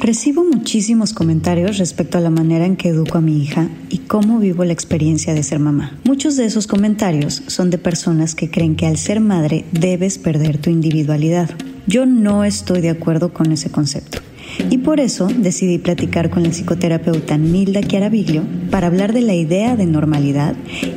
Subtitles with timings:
[0.00, 4.38] Recibo muchísimos comentarios respecto a la manera en que educo a mi hija y cómo
[4.38, 5.92] vivo la experiencia de ser mamá.
[6.04, 10.56] Muchos de esos comentarios son de personas que creen que al ser madre debes perder
[10.56, 11.50] tu individualidad.
[11.86, 14.20] Yo no estoy de acuerdo con ese concepto.
[14.68, 19.76] Y por eso decidí platicar con la psicoterapeuta Nilda Chiaraviglio para hablar de la idea
[19.76, 20.54] de normalidad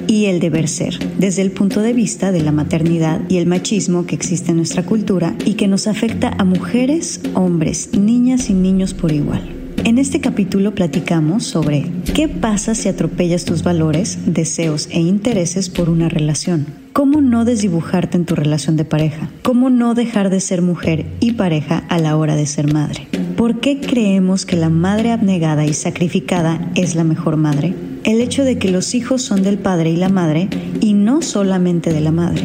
[0.08, 4.05] y el deber ser, desde el punto de vista de la maternidad y el machismo
[4.05, 8.94] que existe en nuestra cultura y que nos afecta a mujeres, hombres, niñas y niños
[8.94, 9.62] por igual.
[9.86, 15.89] En este capítulo platicamos sobre qué pasa si atropellas tus valores, deseos e intereses por
[15.89, 16.67] una relación.
[16.94, 19.30] ¿Cómo no desdibujarte en tu relación de pareja?
[19.42, 23.09] ¿Cómo no dejar de ser mujer y pareja a la hora de ser madre?
[23.36, 27.73] ¿Por qué creemos que la madre abnegada y sacrificada es la mejor madre?
[28.06, 30.48] El hecho de que los hijos son del padre y la madre
[30.80, 32.44] y no solamente de la madre.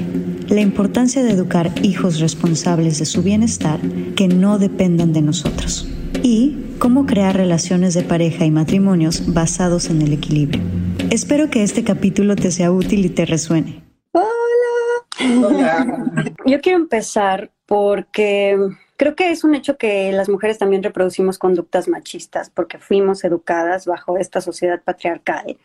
[0.48, 3.78] La importancia de educar hijos responsables de su bienestar
[4.16, 5.88] que no dependan de nosotros.
[6.22, 10.62] Y cómo crear relaciones de pareja y matrimonios basados en el equilibrio.
[11.10, 13.82] Espero que este capítulo te sea útil y te resuene.
[14.12, 15.46] Hola.
[15.46, 16.34] Hola.
[16.46, 18.56] Yo quiero empezar porque
[18.96, 23.86] creo que es un hecho que las mujeres también reproducimos conductas machistas porque fuimos educadas
[23.86, 25.58] bajo esta sociedad patriarcal.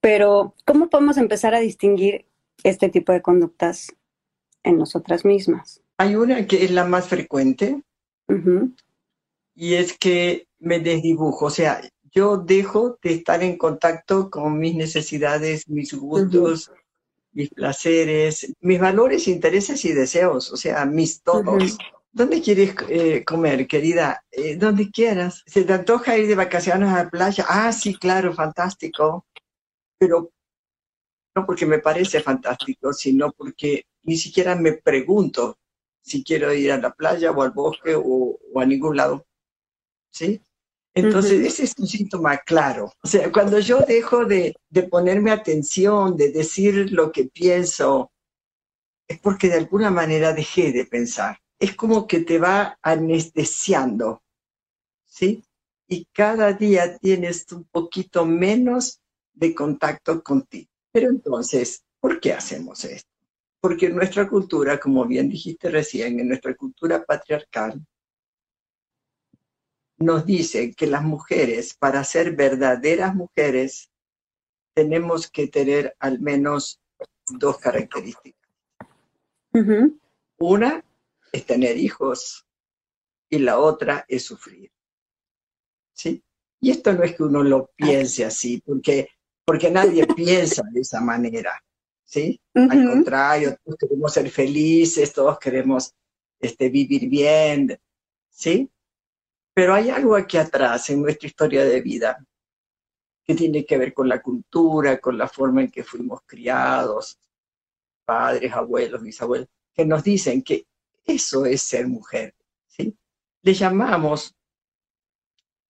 [0.00, 2.26] Pero, ¿cómo podemos empezar a distinguir
[2.62, 3.94] este tipo de conductas
[4.62, 5.80] en nosotras mismas?
[5.98, 7.82] Hay una que es la más frecuente,
[9.56, 11.80] y es que me desdibujo, o sea,
[12.12, 16.70] yo dejo de estar en contacto con mis necesidades, mis gustos,
[17.32, 21.76] mis placeres, mis valores, intereses y deseos, o sea, mis todos.
[22.12, 24.24] ¿Dónde quieres eh, comer, querida?
[24.30, 25.42] Eh, donde quieras.
[25.44, 27.44] ¿Se te antoja ir de vacaciones a la playa?
[27.46, 29.26] Ah, sí, claro, fantástico.
[29.98, 30.30] Pero
[31.34, 35.58] no porque me parece fantástico, sino porque ni siquiera me pregunto
[36.00, 39.26] si quiero ir a la playa o al bosque o a ningún lado.
[40.10, 40.40] ¿Sí?
[40.94, 42.90] Entonces, ese es un síntoma claro.
[43.02, 48.10] O sea, cuando yo dejo de, de, ponerme atención, de decir lo que pienso,
[49.06, 51.38] es porque de alguna manera dejé de pensar.
[51.58, 54.22] Es como que te va anestesiando,
[55.04, 55.44] ¿sí?
[55.86, 59.00] Y cada día tienes un poquito menos
[59.34, 60.70] de contacto contigo.
[60.92, 63.10] Pero entonces, ¿por qué hacemos esto?
[63.60, 67.84] Porque en nuestra cultura, como bien dijiste recién, en nuestra cultura patriarcal,
[69.98, 73.90] nos dice que las mujeres, para ser verdaderas mujeres,
[74.74, 76.80] tenemos que tener al menos
[77.26, 78.50] dos características.
[80.38, 80.84] Una
[81.32, 82.46] es tener hijos
[83.30, 84.70] y la otra es sufrir.
[85.94, 86.22] ¿Sí?
[86.60, 89.08] Y esto no es que uno lo piense así, porque,
[89.46, 91.62] porque nadie piensa de esa manera.
[92.04, 92.40] ¿Sí?
[92.54, 95.92] Al contrario, todos queremos ser felices, todos queremos
[96.38, 97.80] este, vivir bien.
[98.28, 98.70] ¿Sí?
[99.56, 102.22] Pero hay algo aquí atrás en nuestra historia de vida
[103.24, 107.18] que tiene que ver con la cultura, con la forma en que fuimos criados,
[108.04, 110.66] padres, abuelos, bisabuelos, que nos dicen que
[111.02, 112.34] eso es ser mujer.
[112.66, 112.94] ¿sí?
[113.40, 114.36] Le llamamos,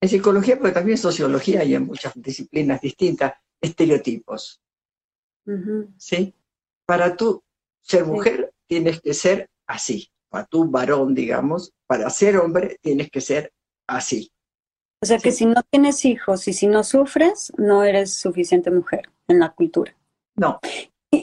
[0.00, 4.60] en psicología, pero también en sociología y en muchas disciplinas distintas, estereotipos.
[5.96, 6.34] ¿sí?
[6.84, 7.40] Para tú
[7.82, 10.10] ser mujer tienes que ser así.
[10.28, 13.52] Para tú varón, digamos, para ser hombre tienes que ser
[13.86, 14.32] así.
[15.02, 19.10] O sea que si no tienes hijos y si no sufres, no eres suficiente mujer
[19.28, 19.94] en la cultura.
[20.34, 20.58] No.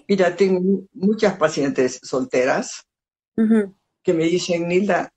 [0.08, 2.88] Mira, tengo muchas pacientes solteras
[3.36, 5.12] que me dicen, Nilda,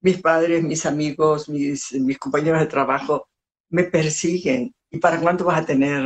[0.00, 3.28] mis padres, mis amigos, mis, mis compañeros de trabajo
[3.70, 4.74] me persiguen.
[4.90, 6.04] ¿Y para cuándo vas a tener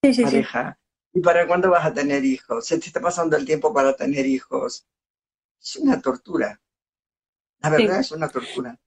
[0.00, 0.78] pareja?
[1.12, 2.66] ¿Y para cuándo vas a tener hijos?
[2.66, 4.86] Se te está pasando el tiempo para tener hijos.
[5.60, 6.60] Es una tortura.
[7.60, 8.78] La verdad es una tortura.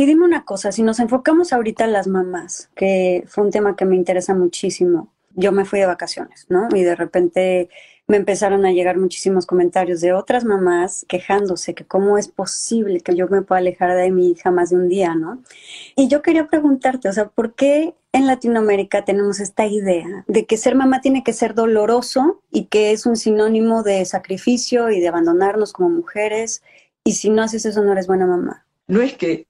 [0.00, 3.76] Y dime una cosa, si nos enfocamos ahorita en las mamás, que fue un tema
[3.76, 6.68] que me interesa muchísimo, yo me fui de vacaciones, ¿no?
[6.74, 7.68] Y de repente
[8.06, 13.14] me empezaron a llegar muchísimos comentarios de otras mamás quejándose que cómo es posible que
[13.14, 15.42] yo me pueda alejar de mi hija más de un día, ¿no?
[15.96, 20.56] Y yo quería preguntarte, o sea, ¿por qué en Latinoamérica tenemos esta idea de que
[20.56, 25.08] ser mamá tiene que ser doloroso y que es un sinónimo de sacrificio y de
[25.08, 26.62] abandonarnos como mujeres?
[27.04, 28.64] Y si no haces eso, no eres buena mamá.
[28.86, 29.49] No es que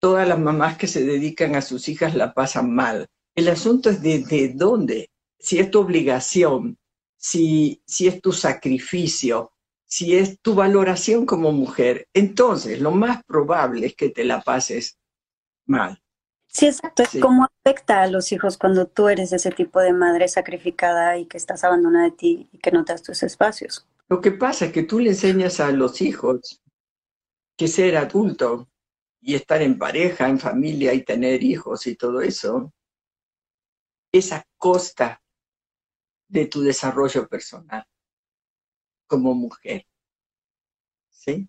[0.00, 3.06] todas las mamás que se dedican a sus hijas la pasan mal.
[3.34, 6.78] El asunto es de, dónde, si es tu obligación,
[7.16, 9.52] si, si es tu sacrificio,
[9.84, 14.98] si es tu valoración como mujer, entonces lo más probable es que te la pases
[15.66, 16.02] mal.
[16.48, 17.04] Sí, exacto.
[17.20, 21.36] ¿Cómo afecta a los hijos cuando tú eres ese tipo de madre sacrificada y que
[21.36, 23.86] estás abandonada de ti y que no te das tus espacios?
[24.08, 26.62] Lo que pasa es que tú le enseñas a los hijos
[27.58, 28.68] que ser adulto
[29.26, 32.72] y estar en pareja, en familia y tener hijos y todo eso
[34.12, 35.20] es a costa
[36.28, 37.84] de tu desarrollo personal
[39.08, 39.84] como mujer.
[41.10, 41.48] ¿Sí?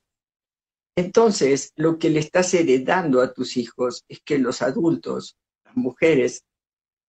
[0.95, 6.45] Entonces, lo que le estás heredando a tus hijos es que los adultos, las mujeres,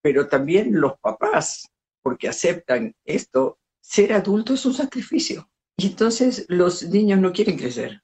[0.03, 1.67] pero también los papás,
[2.03, 5.51] porque aceptan esto, ser adulto es un sacrificio.
[5.79, 8.03] Y entonces los niños no quieren crecer,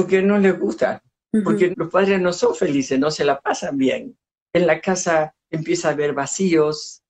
[0.00, 1.02] porque no les gusta,
[1.44, 4.16] porque los padres no son felices, no se la pasan bien.
[4.50, 7.02] En la casa empieza a haber vacíos,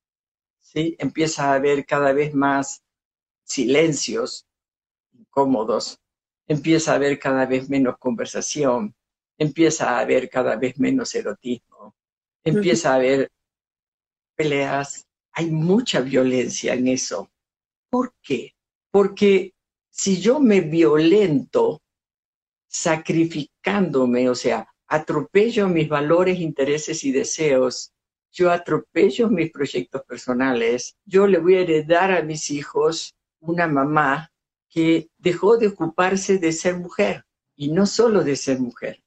[0.58, 0.96] ¿sí?
[0.98, 2.82] empieza a haber cada vez más
[3.44, 4.44] silencios
[5.12, 6.00] incómodos,
[6.48, 8.92] empieza a haber cada vez menos conversación,
[9.38, 11.94] empieza a haber cada vez menos erotismo,
[12.42, 13.30] empieza a haber
[14.34, 17.30] peleas, hay mucha violencia en eso.
[17.88, 18.56] ¿Por qué?
[18.90, 19.54] Porque
[19.90, 21.80] si yo me violento
[22.70, 27.92] sacrificándome, o sea, atropello mis valores, intereses y deseos,
[28.32, 34.30] yo atropello mis proyectos personales, yo le voy a heredar a mis hijos una mamá
[34.68, 37.24] que dejó de ocuparse de ser mujer,
[37.56, 39.02] y no solo de ser mujer,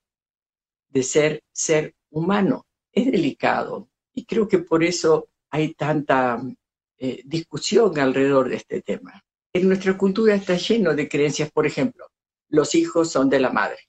[0.90, 2.66] de ser ser humano.
[2.92, 6.42] Es delicado, y creo que por eso hay tanta
[6.98, 9.24] eh, discusión alrededor de este tema.
[9.54, 12.08] En nuestra cultura está lleno de creencias, por ejemplo,
[12.54, 13.80] los hijos son de la madre.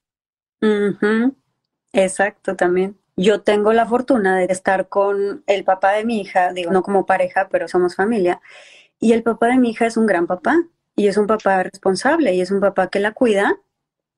[1.93, 2.99] Exacto, también.
[3.15, 7.05] Yo tengo la fortuna de estar con el papá de mi hija, digo, no como
[7.05, 8.41] pareja, pero somos familia,
[8.99, 10.57] y el papá de mi hija es un gran papá,
[10.97, 13.61] y es un papá responsable, y es un papá que la cuida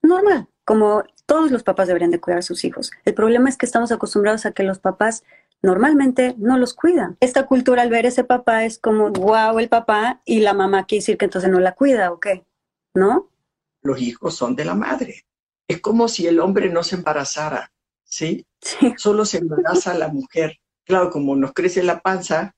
[0.00, 2.92] normal, como todos los papás deberían de cuidar a sus hijos.
[3.04, 5.25] El problema es que estamos acostumbrados a que los papás
[5.60, 7.16] normalmente no los cuidan.
[7.19, 11.00] Esta cultura al ver ese papá es como, wow, el papá y la mamá quiere
[11.00, 12.46] decir que entonces no la cuida o qué,
[12.94, 13.28] ¿no?
[13.86, 15.24] Los hijos son de la madre.
[15.68, 17.72] Es como si el hombre no se embarazara,
[18.04, 18.44] ¿sí?
[18.60, 18.94] sí.
[18.96, 20.58] Solo se embaraza la mujer.
[20.84, 22.54] Claro, como nos crece la panza,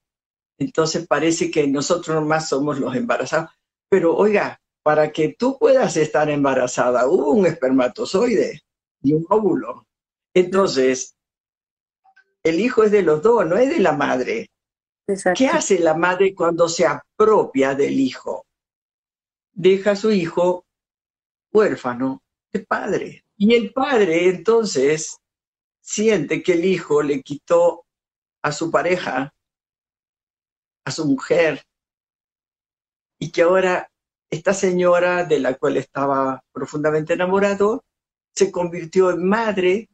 [0.58, 3.50] entonces parece que nosotros más somos los embarazados.
[3.88, 8.62] Pero oiga, para que tú puedas estar embarazada, hubo un espermatozoide
[9.02, 9.86] y un óvulo.
[10.34, 11.14] Entonces,
[12.42, 14.50] el hijo es de los dos, no es de la madre.
[15.34, 18.46] ¿Qué hace la madre cuando se apropia del hijo?
[19.52, 20.64] Deja a su hijo
[21.52, 22.22] huérfano
[22.52, 23.24] de padre.
[23.36, 25.18] Y el padre entonces
[25.80, 27.86] siente que el hijo le quitó
[28.42, 29.34] a su pareja,
[30.84, 31.62] a su mujer,
[33.18, 33.90] y que ahora
[34.30, 37.84] esta señora de la cual estaba profundamente enamorado
[38.34, 39.88] se convirtió en madre,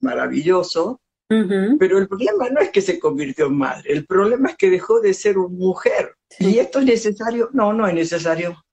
[0.00, 1.00] maravilloso,
[1.78, 5.00] pero el problema no es que se convirtió en madre, el problema es que dejó
[5.00, 6.16] de ser una mujer.
[6.38, 7.50] ¿Y esto es necesario?
[7.52, 8.64] No, no es necesario.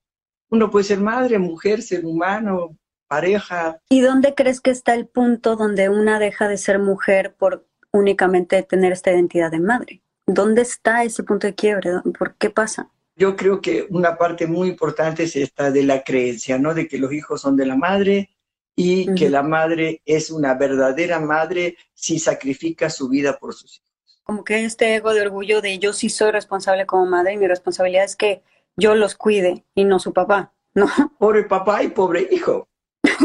[0.52, 2.76] Uno puede ser madre, mujer, ser humano,
[3.08, 3.80] pareja.
[3.88, 8.62] ¿Y dónde crees que está el punto donde una deja de ser mujer por únicamente
[8.62, 10.02] tener esta identidad de madre?
[10.26, 11.92] ¿Dónde está ese punto de quiebre?
[12.18, 12.90] ¿Por qué pasa?
[13.16, 16.74] Yo creo que una parte muy importante es esta de la creencia, ¿no?
[16.74, 18.28] De que los hijos son de la madre,
[18.76, 23.88] y que la madre es una verdadera madre si sacrifica su vida por sus hijos.
[24.22, 27.48] Como que este ego de orgullo de yo sí soy responsable como madre y mi
[27.48, 28.42] responsabilidad es que
[28.76, 30.86] yo los cuide y no su papá, ¿no?
[31.18, 32.68] Pobre papá y pobre hijo.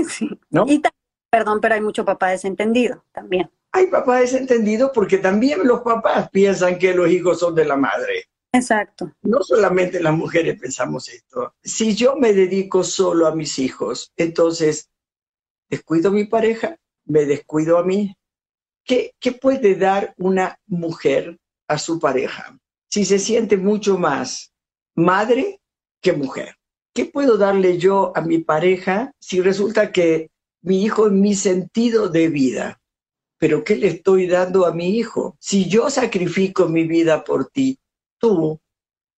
[0.09, 0.29] sí.
[0.49, 0.65] ¿No?
[0.67, 0.81] Y
[1.29, 3.49] perdón, pero hay mucho papá desentendido también.
[3.71, 8.25] Hay papá desentendido porque también los papás piensan que los hijos son de la madre.
[8.51, 9.13] Exacto.
[9.21, 11.53] No solamente las mujeres pensamos esto.
[11.61, 14.89] Si yo me dedico solo a mis hijos, entonces
[15.69, 18.15] descuido a mi pareja, me descuido a mí.
[18.83, 21.37] ¿Qué, ¿Qué puede dar una mujer
[21.67, 22.57] a su pareja
[22.89, 24.53] si se siente mucho más
[24.97, 25.61] madre
[26.01, 26.55] que mujer?
[26.93, 32.09] ¿Qué puedo darle yo a mi pareja si resulta que mi hijo es mi sentido
[32.09, 32.81] de vida?
[33.37, 35.37] Pero ¿qué le estoy dando a mi hijo?
[35.39, 37.77] Si yo sacrifico mi vida por ti,
[38.17, 38.59] tú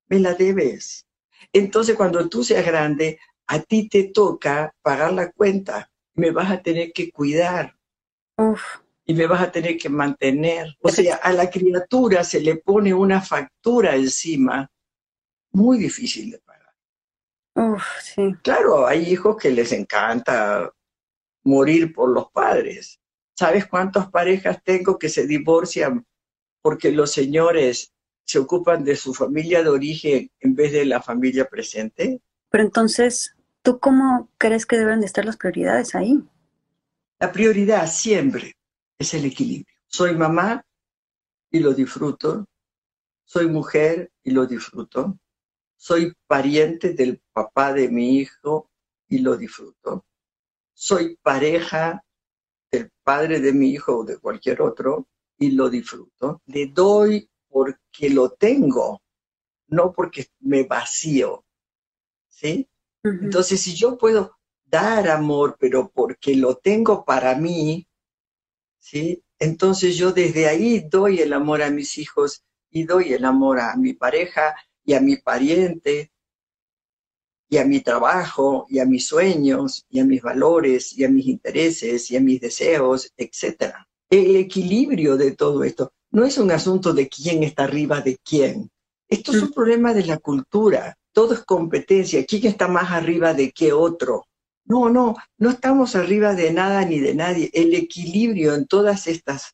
[0.07, 1.05] me la debes.
[1.53, 3.17] Entonces cuando tú seas grande,
[3.47, 7.75] a ti te toca pagar la cuenta me vas a tener que cuidar.
[9.05, 10.75] Y me vas a tener que mantener.
[10.81, 14.69] O sea, a la criatura se le pone una factura encima
[15.51, 16.73] muy difícil de pagar.
[18.01, 18.35] sí.
[18.43, 20.71] Claro, hay hijos que les encanta
[21.43, 22.99] morir por los padres.
[23.35, 26.05] ¿Sabes cuántas parejas tengo que se divorcian
[26.61, 27.93] porque los señores
[28.25, 32.21] se ocupan de su familia de origen en vez de la familia presente?
[32.49, 36.23] Pero entonces, ¿tú cómo crees que deben de estar las prioridades ahí?
[37.19, 38.55] La prioridad siempre
[38.97, 39.75] es el equilibrio.
[39.87, 40.65] Soy mamá
[41.51, 42.45] y lo disfruto.
[43.25, 45.17] Soy mujer y lo disfruto.
[45.81, 48.69] Soy pariente del papá de mi hijo
[49.07, 50.05] y lo disfruto.
[50.73, 52.03] Soy pareja
[52.69, 55.07] del padre de mi hijo o de cualquier otro
[55.37, 56.41] y lo disfruto.
[56.47, 59.01] Le doy porque lo tengo,
[59.67, 61.45] no porque me vacío.
[62.27, 62.67] ¿Sí?
[63.01, 67.87] Entonces, si yo puedo dar amor, pero porque lo tengo para mí,
[68.79, 69.23] ¿sí?
[69.39, 73.77] Entonces yo desde ahí doy el amor a mis hijos y doy el amor a
[73.77, 74.57] mi pareja
[74.89, 76.11] y a mi pariente
[77.47, 81.27] y a mi trabajo y a mis sueños y a mis valores y a mis
[81.27, 83.75] intereses y a mis deseos, etc.
[84.09, 88.71] El equilibrio de todo esto no es un asunto de quién está arriba de quién.
[89.07, 90.97] Esto es un problema de la cultura.
[91.13, 92.25] Todo es competencia.
[92.25, 94.25] ¿Quién está más arriba de qué otro?
[94.65, 97.51] No, no, no estamos arriba de nada ni de nadie.
[97.53, 99.53] El equilibrio en todas estas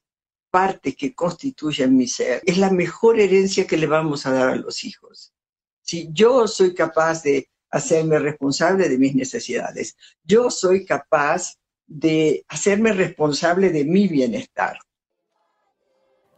[0.56, 4.56] partes que constituyen mi ser es la mejor herencia que le vamos a dar a
[4.56, 5.34] los hijos.
[5.82, 11.56] Si yo soy capaz de hacerme responsable de mis necesidades, yo soy capaz
[11.88, 14.78] de hacerme responsable de mi bienestar.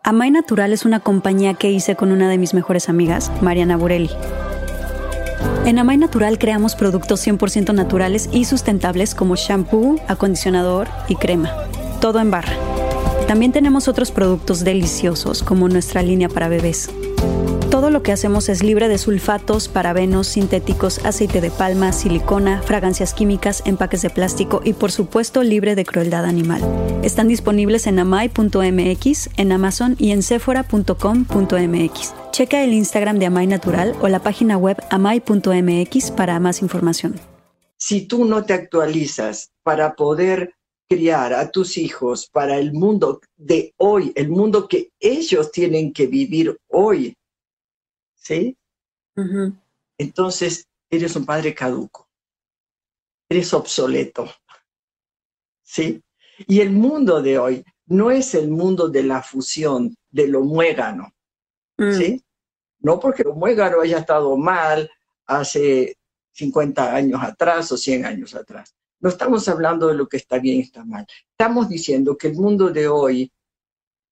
[0.03, 4.09] Amay Natural es una compañía que hice con una de mis mejores amigas, Mariana Burelli.
[5.67, 11.51] En Amay Natural creamos productos 100% naturales y sustentables como shampoo, acondicionador y crema.
[12.01, 12.66] Todo en barra.
[13.27, 16.89] También tenemos otros productos deliciosos como nuestra línea para bebés.
[17.69, 23.13] Todo lo que hacemos es libre de sulfatos, parabenos, sintéticos, aceite de palma, silicona, fragancias
[23.13, 26.61] químicas, empaques de plástico y por supuesto libre de crueldad animal.
[27.03, 32.13] Están disponibles en amai.mx, en Amazon y en sephora.com.mx.
[32.31, 37.19] Checa el Instagram de Amai Natural o la página web amai.mx para más información.
[37.77, 40.56] Si tú no te actualizas para poder
[40.87, 46.07] criar a tus hijos para el mundo de hoy, el mundo que ellos tienen que
[46.07, 47.15] vivir hoy,
[48.15, 48.57] ¿sí?
[49.97, 52.07] Entonces, eres un padre caduco,
[53.29, 54.29] eres obsoleto,
[55.63, 56.01] ¿sí?
[56.47, 61.11] Y el mundo de hoy no es el mundo de la fusión, de lo muégano,
[61.77, 61.91] mm.
[61.93, 62.23] ¿sí?
[62.79, 64.89] No porque lo muégano haya estado mal
[65.25, 65.97] hace
[66.31, 68.73] 50 años atrás o 100 años atrás.
[68.99, 71.05] No estamos hablando de lo que está bien y está mal.
[71.31, 73.31] Estamos diciendo que el mundo de hoy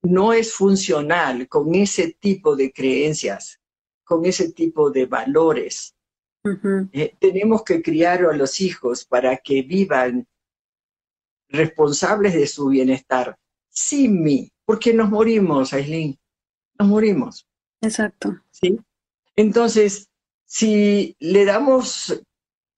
[0.04, 3.60] no es funcional con ese tipo de creencias
[4.06, 5.94] con ese tipo de valores.
[6.94, 10.28] Eh, tenemos que criar a los hijos para que vivan
[11.50, 13.38] responsables de su bienestar,
[13.70, 16.18] sin mí, porque nos morimos, Aileen,
[16.78, 17.48] nos morimos.
[17.82, 18.40] Exacto.
[18.52, 18.80] ¿Sí?
[19.36, 20.08] Entonces,
[20.46, 22.22] si le damos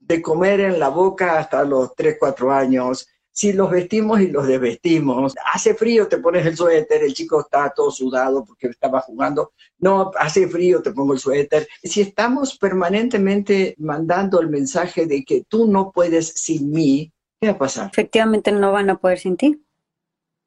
[0.08, 4.48] de comer en la boca hasta los 3, 4 años, si los vestimos y los
[4.48, 5.36] desvestimos.
[5.54, 9.52] Hace frío, te pones el suéter, el chico está todo sudado porque estaba jugando.
[9.78, 11.68] No, hace frío, te pongo el suéter.
[11.84, 17.54] Si estamos permanentemente mandando el mensaje de que tú no puedes sin mí, ¿qué va
[17.54, 17.90] a pasar?
[17.92, 19.64] Efectivamente no van a poder sin ti.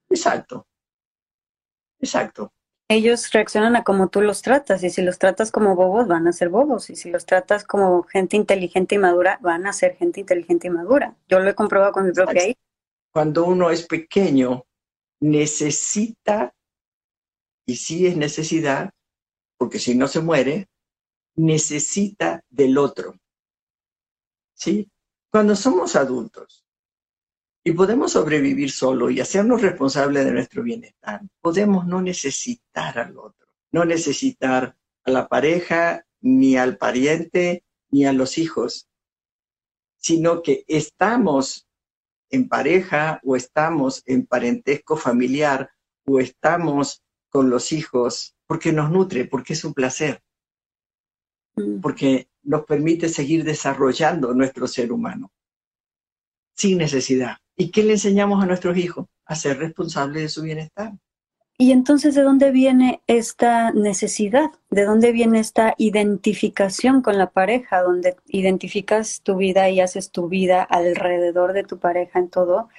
[0.08, 0.66] Exacto.
[2.00, 2.52] Exacto.
[2.92, 6.32] Ellos reaccionan a como tú los tratas y si los tratas como bobos van a
[6.32, 10.20] ser bobos y si los tratas como gente inteligente y madura van a ser gente
[10.20, 11.14] inteligente y madura.
[11.28, 12.60] Yo lo he comprobado con mi propia hija
[13.12, 14.66] cuando uno es pequeño,
[15.20, 16.54] necesita,
[17.66, 18.90] y sí es necesidad,
[19.56, 20.68] porque si no se muere,
[21.36, 23.14] necesita del otro.
[24.54, 24.90] ¿Sí?
[25.30, 26.64] Cuando somos adultos
[27.62, 33.48] y podemos sobrevivir solo y hacernos responsables de nuestro bienestar, podemos no necesitar al otro,
[33.70, 38.88] no necesitar a la pareja, ni al pariente, ni a los hijos,
[39.96, 41.66] sino que estamos
[42.30, 45.70] en pareja o estamos en parentesco familiar
[46.06, 50.22] o estamos con los hijos porque nos nutre, porque es un placer,
[51.56, 51.80] mm.
[51.80, 55.30] porque nos permite seguir desarrollando nuestro ser humano
[56.60, 57.38] sin necesidad.
[57.60, 59.04] ¿Y qué le enseñamos a nuestros hijos?
[59.26, 60.94] A ser responsables de su bienestar.
[61.58, 64.50] Y entonces, ¿de dónde viene esta necesidad?
[64.70, 70.30] ¿De dónde viene esta identificación con la pareja, donde identificas tu vida y haces tu
[70.30, 72.70] vida alrededor de tu pareja en todo,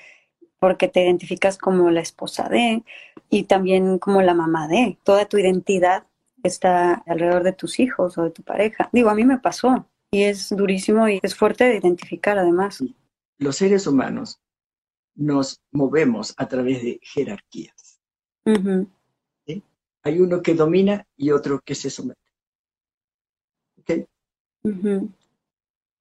[0.58, 2.84] porque te identificas como la esposa de
[3.30, 4.98] y también como la mamá de?
[5.04, 6.06] Toda tu identidad
[6.42, 8.90] está alrededor de tus hijos o de tu pareja.
[8.92, 12.84] Digo, a mí me pasó y es durísimo y es fuerte de identificar además.
[13.38, 14.41] Los seres humanos
[15.22, 18.02] nos movemos a través de jerarquías.
[20.04, 22.20] Hay uno que domina y otro que se somete.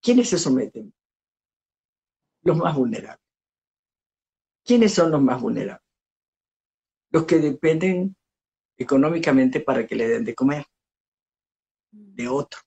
[0.00, 0.94] ¿Quiénes se someten?
[2.42, 3.26] Los más vulnerables.
[4.64, 5.86] ¿Quiénes son los más vulnerables?
[7.10, 8.16] Los que dependen
[8.78, 10.64] económicamente para que le den de comer
[11.90, 12.60] de otro.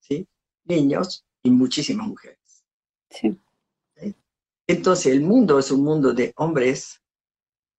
[0.00, 0.26] ¿Sí?
[0.64, 2.64] Niños y muchísimas mujeres.
[3.10, 3.40] Sí.
[4.68, 7.00] Entonces, el mundo es un mundo de hombres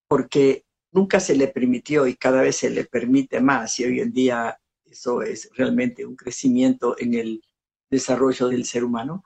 [0.08, 4.12] porque nunca se le permitió y cada vez se le permite más y hoy en
[4.12, 7.41] día eso es realmente un crecimiento en el
[7.89, 9.24] desarrollo del ser humano.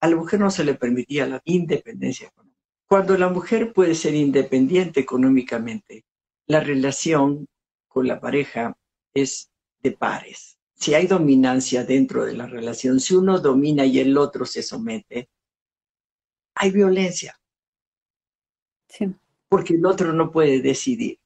[0.00, 2.60] A la mujer no se le permitía la independencia económica.
[2.86, 6.04] Cuando la mujer puede ser independiente económicamente,
[6.46, 7.46] la relación
[7.88, 8.76] con la pareja
[9.14, 9.50] es
[9.82, 10.58] de pares.
[10.74, 15.30] Si hay dominancia dentro de la relación, si uno domina y el otro se somete,
[16.64, 17.38] hay violencia.
[18.88, 19.14] Sí.
[19.50, 21.18] Porque el otro no puede decidir.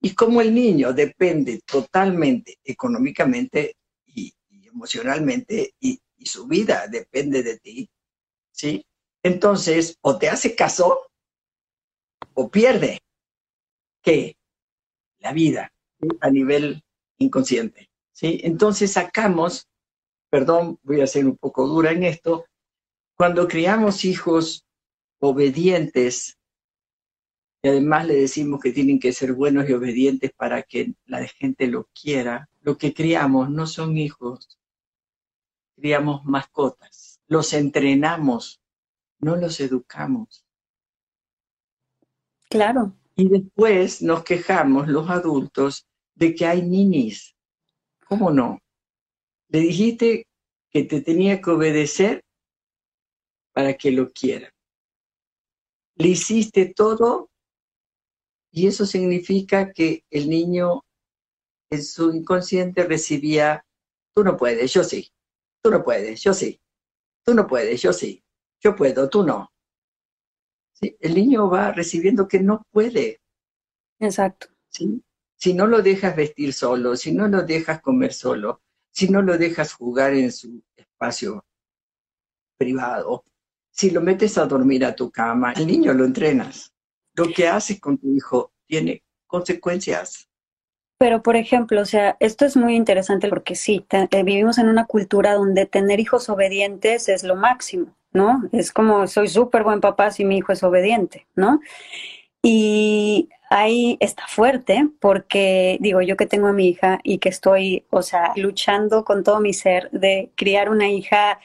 [0.00, 3.76] Y como el niño depende totalmente económicamente
[4.06, 4.32] y,
[4.64, 7.90] emocionalmente y, y, su vida depende de ti,
[8.52, 8.86] ¿sí?
[9.24, 11.10] Entonces, o te hace caso
[12.34, 13.00] o pierde.
[14.00, 14.36] ¿Qué?
[15.18, 15.72] La vida
[16.20, 16.84] a nivel
[17.18, 18.40] inconsciente, ¿sí?
[18.44, 19.66] Entonces sacamos,
[20.30, 22.44] perdón, voy a ser un poco dura en esto,
[23.18, 24.64] cuando criamos hijos
[25.18, 26.38] obedientes,
[27.62, 31.66] y además le decimos que tienen que ser buenos y obedientes para que la gente
[31.66, 34.60] lo quiera, lo que criamos no son hijos,
[35.74, 38.60] criamos mascotas, los entrenamos,
[39.18, 40.44] no los educamos.
[42.48, 42.94] Claro.
[43.16, 47.34] Y después nos quejamos los adultos de que hay ninis.
[48.06, 48.60] ¿Cómo no?
[49.48, 50.28] Le dijiste
[50.70, 52.22] que te tenía que obedecer
[53.58, 54.52] para que lo quieran.
[55.96, 57.28] Le hiciste todo
[58.52, 60.84] y eso significa que el niño
[61.68, 63.66] en su inconsciente recibía,
[64.14, 65.10] tú no puedes, yo sí,
[65.60, 66.60] tú no puedes, yo sí,
[67.24, 68.22] tú no puedes, yo sí,
[68.60, 69.52] yo puedo, tú no.
[70.74, 70.96] ¿Sí?
[71.00, 73.20] El niño va recibiendo que no puede.
[73.98, 74.46] Exacto.
[74.68, 75.02] ¿Sí?
[75.34, 79.36] Si no lo dejas vestir solo, si no lo dejas comer solo, si no lo
[79.36, 81.44] dejas jugar en su espacio
[82.56, 83.24] privado,
[83.78, 86.74] si lo metes a dormir a tu cama, el niño lo entrenas.
[87.14, 90.28] Lo que haces con tu hijo tiene consecuencias.
[90.98, 94.86] Pero, por ejemplo, o sea, esto es muy interesante porque sí, eh, vivimos en una
[94.86, 98.42] cultura donde tener hijos obedientes es lo máximo, ¿no?
[98.50, 101.60] Es como, soy súper buen papá si mi hijo es obediente, ¿no?
[102.42, 107.86] Y ahí está fuerte porque, digo, yo que tengo a mi hija y que estoy,
[107.90, 111.38] o sea, luchando con todo mi ser de criar una hija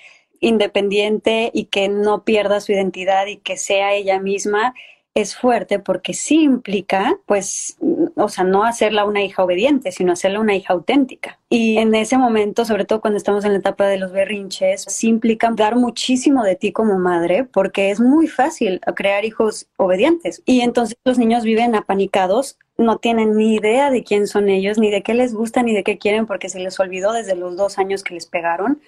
[0.43, 4.73] independiente y que no pierda su identidad y que sea ella misma
[5.15, 7.77] es fuerte porque sí implica, pues,
[8.15, 11.39] o sea, no hacerla una hija obediente, sino hacerla una hija auténtica.
[11.49, 15.09] Y en ese momento, sobre todo cuando estamos en la etapa de los berrinches, sí
[15.09, 20.41] implica dar muchísimo de ti como madre porque es muy fácil crear hijos obedientes.
[20.45, 24.89] Y entonces los niños viven apanicados no tienen ni idea de quién son ellos, ni
[24.89, 27.77] de qué les gusta, ni de qué quieren, porque se les olvidó desde los dos
[27.77, 28.81] años que les pegaron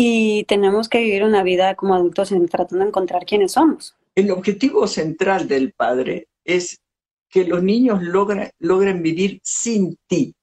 [0.00, 3.96] y tenemos que vivir una vida como adultos en, tratando de encontrar quiénes somos.
[4.14, 6.80] El objetivo central del padre es
[7.28, 10.36] que los niños logren, logren vivir sin ti.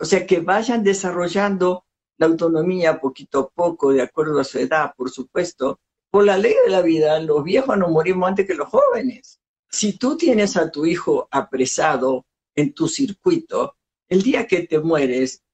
[0.00, 1.84] O sea, que vayan desarrollando
[2.18, 5.78] la autonomía poquito a poco, de acuerdo a su edad, por supuesto.
[6.10, 9.38] Por la ley de la vida, los viejos no morimos antes que los jóvenes.
[9.70, 13.76] Si tú tienes a tu hijo apresado en tu circuito,
[14.08, 15.44] el día que te mueres,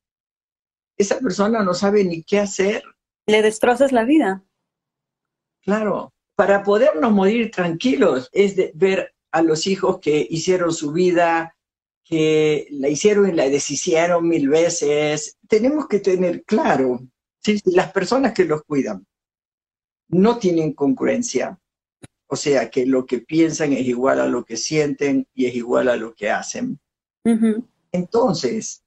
[0.97, 2.83] esa persona no sabe ni qué hacer.
[3.27, 4.45] Le destrozas la vida.
[5.63, 11.57] Claro, para podernos morir tranquilos es de ver a los hijos que hicieron su vida,
[12.05, 15.37] que la hicieron y la deshicieron mil veces.
[15.49, 17.01] Tenemos que tener claro,
[17.43, 19.05] si las personas que los cuidan
[20.09, 21.59] no tienen concurrencia,
[22.29, 25.89] o sea que lo que piensan es igual a lo que sienten y es igual
[25.89, 26.79] a lo que hacen,
[27.91, 28.85] entonces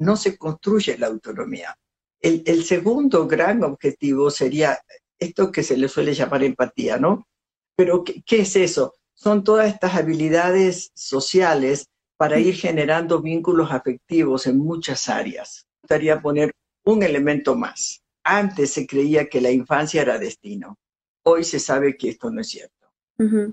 [0.00, 1.76] no se construye la autonomía.
[2.20, 4.78] El, segundo gran objetivo sería
[5.18, 7.26] esto que se le suele llamar empatía, ¿no?
[7.76, 8.94] Pero ¿qué, es eso?
[9.14, 11.86] Son todas estas habilidades sociales
[12.16, 15.66] para ir generando vínculos afectivos en muchas áreas.
[15.66, 16.52] Me gustaría poner
[16.84, 18.02] un elemento más.
[18.22, 20.76] Antes se creía que la infancia era destino.
[21.22, 22.92] Hoy se sabe que esto no es cierto.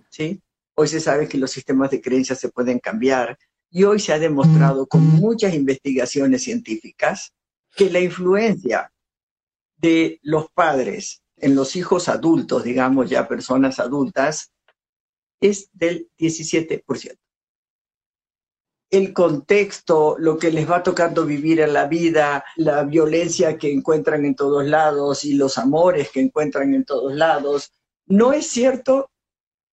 [0.09, 0.41] ¿sí?
[0.75, 3.37] Hoy se sabe que los sistemas de creencias se pueden cambiar,
[3.69, 7.33] y hoy se ha demostrado con muchas investigaciones científicas
[7.75, 8.91] que la influencia
[9.77, 14.51] de los padres en los hijos adultos, digamos ya personas adultas,
[15.39, 17.17] es del 17%.
[18.89, 24.25] El contexto, lo que les va tocando vivir en la vida, la violencia que encuentran
[24.25, 27.73] en todos lados y los amores que encuentran en todos lados,
[28.05, 29.11] no es cierto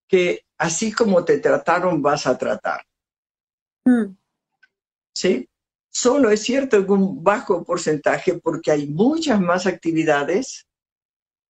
[0.09, 2.85] que así como te trataron vas a tratar.
[3.85, 4.17] Mm.
[5.15, 5.49] ¿Sí?
[5.91, 10.67] Solo es cierto en un bajo porcentaje porque hay muchas más actividades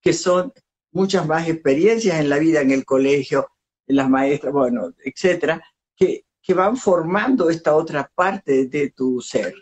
[0.02, 0.52] que son
[0.92, 3.48] muchas más experiencias en la vida, en el colegio,
[3.86, 5.62] en las maestras, bueno, etcétera,
[5.96, 9.54] que, que van formando esta otra parte de tu ser,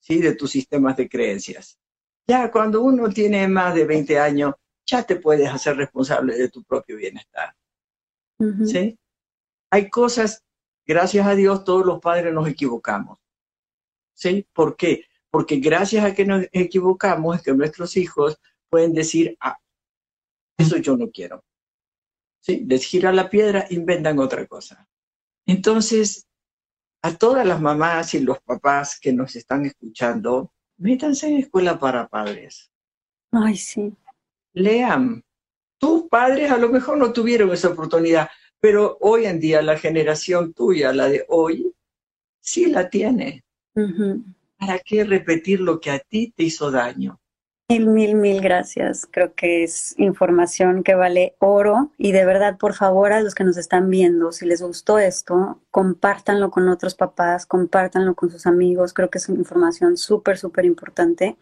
[0.00, 0.18] ¿sí?
[0.18, 1.78] De tus sistemas de creencias.
[2.26, 4.54] Ya cuando uno tiene más de 20 años,
[4.86, 7.54] ya te puedes hacer responsable de tu propio bienestar.
[8.66, 8.98] ¿Sí?
[9.70, 10.42] Hay cosas,
[10.86, 13.18] gracias a Dios, todos los padres nos equivocamos.
[14.14, 14.46] ¿Sí?
[14.52, 15.06] ¿Por qué?
[15.30, 19.58] Porque gracias a que nos equivocamos es que nuestros hijos pueden decir, ah,
[20.56, 21.44] eso yo no quiero.
[22.40, 22.64] ¿Sí?
[22.68, 24.86] Les gira la piedra, inventan otra cosa.
[25.46, 26.28] Entonces,
[27.02, 32.08] a todas las mamás y los papás que nos están escuchando, métanse en escuela para
[32.08, 32.70] padres.
[33.30, 33.92] Ay, sí.
[34.52, 35.22] Lean.
[35.78, 38.30] Tus padres a lo mejor no tuvieron esa oportunidad,
[38.64, 41.74] pero hoy en día la generación tuya, la de hoy,
[42.40, 43.44] sí la tiene.
[44.56, 47.20] ¿Para qué repetir lo que a ti te hizo daño?
[47.68, 49.06] Mil, mil, mil gracias.
[49.10, 53.44] Creo que es información que vale oro y de verdad, por favor, a los que
[53.44, 58.94] nos están viendo, si les gustó esto, compártanlo con otros papás, compártanlo con sus amigos.
[58.94, 61.36] Creo que es una información súper, súper importante.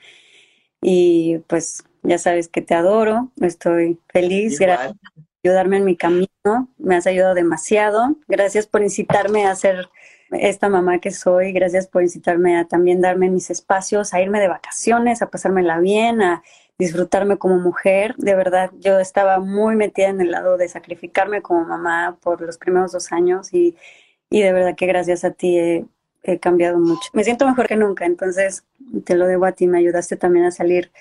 [0.81, 4.59] Y pues ya sabes que te adoro, estoy feliz.
[4.59, 4.97] Gracias
[5.43, 8.17] ayudarme en mi camino, me has ayudado demasiado.
[8.29, 9.89] Gracias por incitarme a hacer
[10.31, 11.53] esta mamá que soy.
[11.53, 16.23] Gracias por incitarme a también darme mis espacios, a irme de vacaciones, a pasármela bien,
[16.23, 16.43] a
[16.79, 18.15] disfrutarme como mujer.
[18.19, 22.57] De verdad, yo estaba muy metida en el lado de sacrificarme como mamá por los
[22.57, 23.77] primeros dos años y,
[24.31, 25.85] de verdad que gracias a ti he,
[26.23, 27.11] he cambiado mucho.
[27.13, 28.65] Me siento mejor que nunca, entonces
[29.05, 29.67] te lo debo a ti.
[29.67, 30.93] Me ayudaste también a salir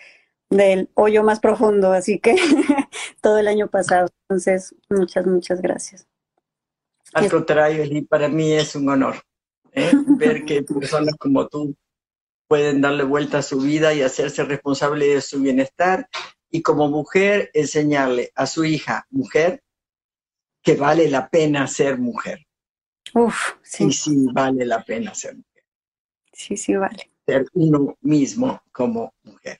[0.51, 2.35] del hoyo más profundo, así que
[3.21, 4.09] todo el año pasado.
[4.29, 6.07] Entonces, muchas, muchas gracias.
[7.13, 9.15] Al contrario, y para mí es un honor
[9.71, 9.91] ¿eh?
[10.17, 11.75] ver que personas como tú
[12.47, 16.09] pueden darle vuelta a su vida y hacerse responsable de su bienestar
[16.49, 19.63] y como mujer enseñarle a su hija, mujer,
[20.61, 22.45] que vale la pena ser mujer.
[23.13, 23.91] Uf, sí.
[23.91, 25.63] sí, vale la pena ser mujer.
[26.33, 27.09] Sí, sí, vale.
[27.25, 29.59] Ser uno mismo como mujer.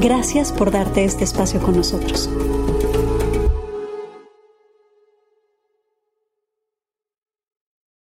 [0.00, 2.30] Gracias por darte este espacio con nosotros.